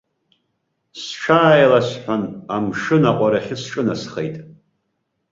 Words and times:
Сҽааиласҳәан, 1.01 2.23
амшын 2.55 3.03
аҟәарахьы 3.11 3.55
сҿынасхеит. 3.61 4.35